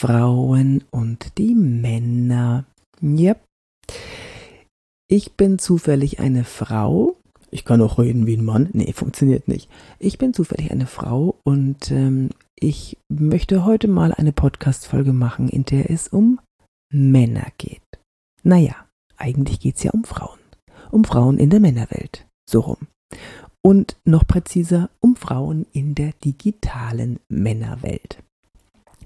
[0.00, 2.64] Frauen und die Männer.
[3.02, 3.38] Yep.
[5.10, 7.16] Ich bin zufällig eine Frau.
[7.50, 8.70] Ich kann auch reden wie ein Mann.
[8.72, 9.68] Nee, funktioniert nicht.
[9.98, 15.66] Ich bin zufällig eine Frau und ähm, ich möchte heute mal eine Podcast-Folge machen, in
[15.66, 16.40] der es um
[16.90, 17.82] Männer geht.
[18.42, 18.76] Naja,
[19.18, 20.38] eigentlich geht es ja um Frauen.
[20.90, 22.26] Um Frauen in der Männerwelt.
[22.48, 22.86] So rum.
[23.60, 28.22] Und noch präziser, um Frauen in der digitalen Männerwelt.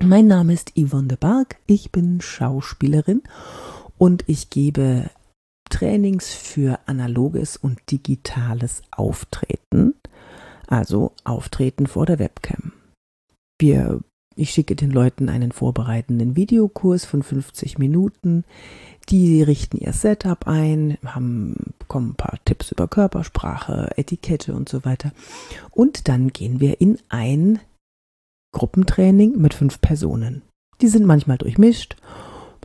[0.00, 3.22] Mein Name ist Yvonne de Barg, ich bin Schauspielerin
[3.96, 5.08] und ich gebe
[5.70, 9.94] Trainings für analoges und digitales Auftreten,
[10.66, 12.72] also Auftreten vor der Webcam.
[13.58, 14.00] Wir,
[14.34, 18.44] ich schicke den Leuten einen vorbereitenden Videokurs von 50 Minuten.
[19.08, 24.84] Die richten ihr Setup ein, haben, bekommen ein paar Tipps über Körpersprache, Etikette und so
[24.84, 25.12] weiter.
[25.70, 27.60] Und dann gehen wir in ein
[28.54, 30.42] Gruppentraining mit fünf Personen.
[30.80, 31.96] Die sind manchmal durchmischt,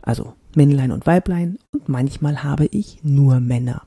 [0.02, 3.82] also Männlein und Weiblein, und manchmal habe ich nur Männer.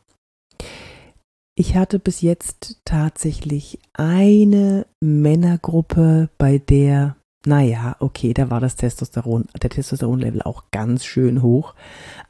[1.56, 9.45] Ich hatte bis jetzt tatsächlich eine Männergruppe, bei der, naja, okay, da war das Testosteron,
[9.62, 11.76] der Testosteronlevel auch ganz schön hoch,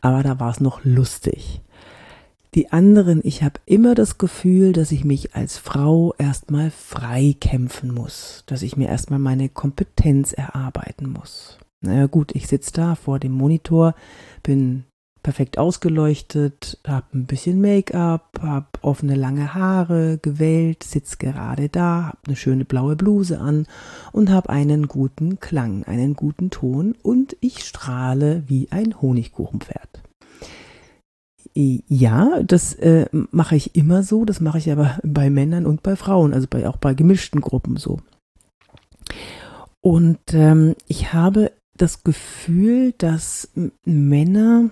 [0.01, 1.61] aber da war es noch lustig.
[2.55, 7.91] Die anderen, ich habe immer das Gefühl, dass ich mich als Frau erstmal frei kämpfen
[7.91, 11.57] muss, dass ich mir erstmal meine Kompetenz erarbeiten muss.
[11.81, 13.95] Naja gut, ich sitze da vor dem Monitor,
[14.43, 14.83] bin
[15.23, 22.17] perfekt ausgeleuchtet, habe ein bisschen Make-up, habe offene lange Haare gewellt, sitze gerade da, habe
[22.27, 23.65] eine schöne blaue Bluse an
[24.11, 30.02] und habe einen guten Klang, einen guten Ton und ich strahle wie ein Honigkuchenpferd.
[31.55, 35.95] Ja, das äh, mache ich immer so, das mache ich aber bei Männern und bei
[35.95, 37.99] Frauen, also bei, auch bei gemischten Gruppen so.
[39.81, 43.49] Und ähm, ich habe das Gefühl, dass
[43.85, 44.69] Männer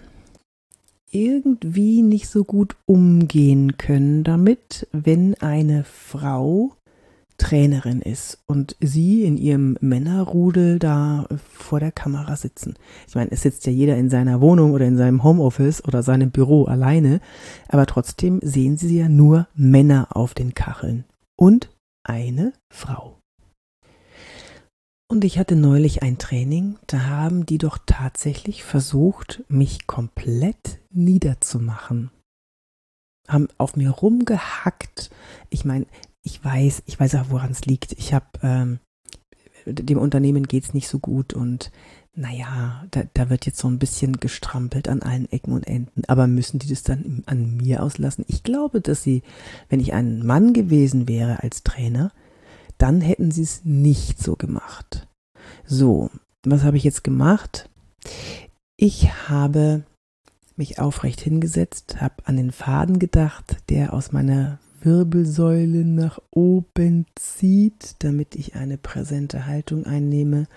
[1.11, 6.73] irgendwie nicht so gut umgehen können damit, wenn eine Frau
[7.41, 12.75] Trainerin ist und sie in ihrem Männerrudel da vor der Kamera sitzen.
[13.07, 16.29] Ich meine, es sitzt ja jeder in seiner Wohnung oder in seinem Homeoffice oder seinem
[16.29, 17.19] Büro alleine,
[17.67, 21.71] aber trotzdem sehen sie ja nur Männer auf den Kacheln und
[22.03, 23.17] eine Frau.
[25.09, 32.11] Und ich hatte neulich ein Training, da haben die doch tatsächlich versucht, mich komplett niederzumachen.
[33.27, 35.09] Haben auf mir rumgehackt.
[35.49, 35.87] Ich meine,
[36.23, 37.93] ich weiß, ich weiß auch, woran es liegt.
[37.93, 38.79] Ich habe, ähm,
[39.65, 41.71] dem Unternehmen geht es nicht so gut und
[42.13, 46.03] naja, da, da wird jetzt so ein bisschen gestrampelt an allen Ecken und Enden.
[46.07, 48.25] Aber müssen die das dann an mir auslassen?
[48.27, 49.23] Ich glaube, dass sie,
[49.69, 52.11] wenn ich ein Mann gewesen wäre als Trainer,
[52.77, 55.07] dann hätten sie es nicht so gemacht.
[55.65, 56.09] So,
[56.43, 57.69] was habe ich jetzt gemacht?
[58.75, 59.83] Ich habe
[60.57, 67.95] mich aufrecht hingesetzt, habe an den Faden gedacht, der aus meiner Wirbelsäule nach oben zieht,
[67.99, 70.47] damit ich eine präsente Haltung einnehme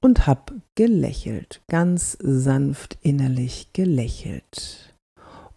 [0.00, 4.94] und habe gelächelt, ganz sanft innerlich gelächelt.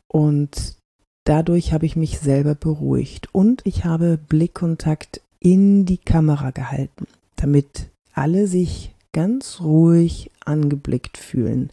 [0.08, 0.78] Und
[1.25, 7.90] dadurch habe ich mich selber beruhigt und ich habe Blickkontakt in die Kamera gehalten, damit
[8.13, 11.72] alle sich ganz ruhig angeblickt fühlen.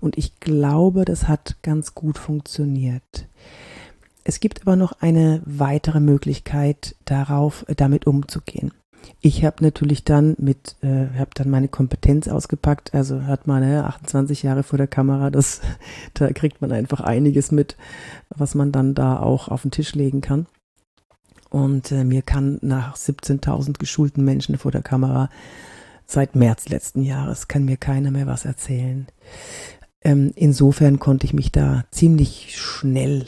[0.00, 3.26] Und ich glaube, das hat ganz gut funktioniert.
[4.24, 8.72] Es gibt aber noch eine weitere Möglichkeit, darauf äh, damit umzugehen.
[9.22, 12.94] Ich habe natürlich dann mit, äh, habe dann meine Kompetenz ausgepackt.
[12.94, 15.60] Also hat man äh, 28 Jahre vor der Kamera, das,
[16.14, 17.76] da kriegt man einfach einiges mit,
[18.28, 20.46] was man dann da auch auf den Tisch legen kann.
[21.48, 25.28] Und äh, mir kann nach 17.000 geschulten Menschen vor der Kamera
[26.06, 29.06] seit März letzten Jahres kann mir keiner mehr was erzählen.
[30.02, 33.26] Ähm, insofern konnte ich mich da ziemlich schnell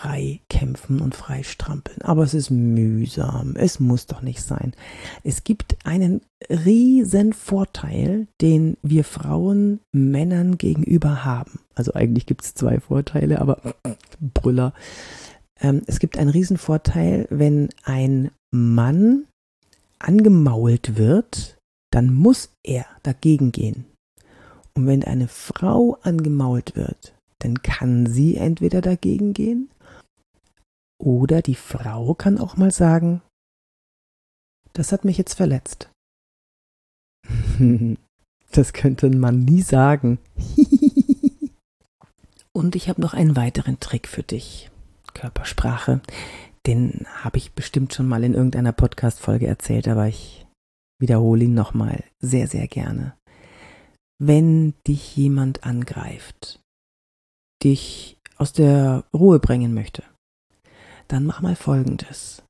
[0.00, 2.00] frei kämpfen und frei strampeln.
[2.02, 3.54] Aber es ist mühsam.
[3.56, 4.72] Es muss doch nicht sein.
[5.24, 11.60] Es gibt einen riesen Vorteil, den wir Frauen Männern gegenüber haben.
[11.74, 13.74] Also eigentlich gibt es zwei Vorteile, aber
[14.20, 14.72] Brüller.
[15.60, 19.26] Ähm, es gibt einen riesen Vorteil, wenn ein Mann
[19.98, 21.58] angemault wird,
[21.92, 23.84] dann muss er dagegen gehen.
[24.74, 29.68] Und wenn eine Frau angemault wird, dann kann sie entweder dagegen gehen
[31.00, 33.22] oder die Frau kann auch mal sagen,
[34.72, 35.90] das hat mich jetzt verletzt.
[38.52, 40.18] das könnte man nie sagen.
[42.52, 44.70] Und ich habe noch einen weiteren Trick für dich.
[45.14, 46.00] Körpersprache.
[46.66, 50.46] Den habe ich bestimmt schon mal in irgendeiner Podcast-Folge erzählt, aber ich
[51.00, 53.16] wiederhole ihn nochmal sehr, sehr gerne.
[54.22, 56.60] wenn dich jemand angreift,
[57.64, 60.04] dich aus der Ruhe bringen möchte,
[61.12, 62.42] dann mach mal Folgendes.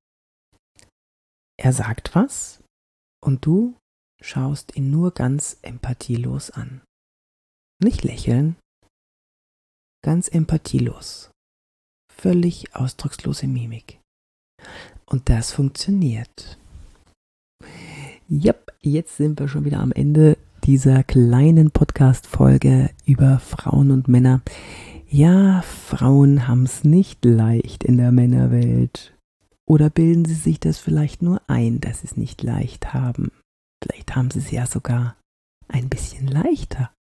[1.58, 2.62] Er sagt was
[3.24, 3.76] und du
[4.20, 6.82] schaust ihn nur ganz empathielos an.
[7.82, 8.56] Nicht lächeln,
[10.04, 11.30] ganz empathielos.
[12.12, 13.98] Völlig ausdruckslose Mimik.
[15.06, 16.58] Und das funktioniert.
[18.28, 24.42] Yep, jetzt sind wir schon wieder am Ende dieser kleinen Podcast-Folge über Frauen und Männer.
[25.12, 29.12] Ja, Frauen haben es nicht leicht in der Männerwelt.
[29.66, 33.32] Oder bilden sie sich das vielleicht nur ein, dass sie es nicht leicht haben?
[33.82, 35.16] Vielleicht haben sie es ja sogar
[35.66, 36.92] ein bisschen leichter.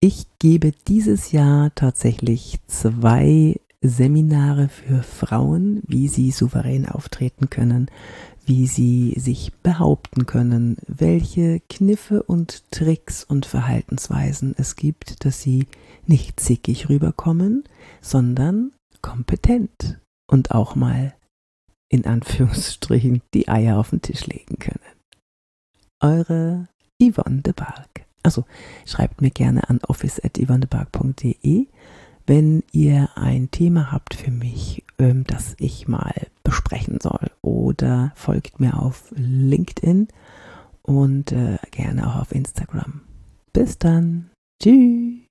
[0.00, 7.90] Ich gebe dieses Jahr tatsächlich zwei Seminare für Frauen, wie sie souverän auftreten können,
[8.48, 15.66] wie sie sich behaupten können, welche Kniffe und Tricks und Verhaltensweisen es gibt, dass sie
[16.06, 17.64] nicht zickig rüberkommen,
[18.00, 18.72] sondern
[19.02, 21.14] kompetent und auch mal
[21.90, 24.80] in Anführungsstrichen die Eier auf den Tisch legen können.
[26.00, 26.68] Eure
[27.02, 28.06] Yvonne de Barg.
[28.22, 28.44] Also
[28.86, 31.66] schreibt mir gerne an office.yvonnebark.de,
[32.26, 37.30] wenn ihr ein Thema habt für mich, ähm, das ich mal besprechen soll.
[37.58, 40.06] Oder folgt mir auf LinkedIn
[40.82, 43.00] und äh, gerne auch auf Instagram.
[43.52, 44.30] Bis dann.
[44.62, 45.27] Tschüss.